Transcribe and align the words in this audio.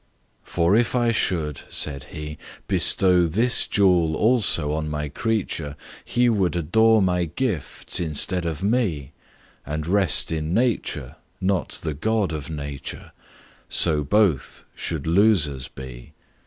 For 0.41 0.75
if 0.75 0.95
I 0.95 1.11
should 1.11 1.61
(said 1.69 2.07
He)Bestow 2.11 3.27
this 3.27 3.67
jewel 3.67 4.15
also 4.15 4.73
on 4.73 4.89
My 4.89 5.09
creature, 5.09 5.75
He 6.03 6.27
would 6.27 6.55
adore 6.55 7.03
My 7.03 7.25
gifts 7.25 7.99
instead 7.99 8.43
of 8.43 8.63
Me, 8.63 9.11
And 9.63 9.85
rest 9.85 10.31
in 10.31 10.55
Nature, 10.55 11.17
not 11.39 11.69
the 11.83 11.93
God 11.93 12.31
of 12.33 12.49
Nature:So 12.49 14.03
both 14.03 14.65
should 14.73 15.05
losers 15.05 15.67
be. 15.67 16.13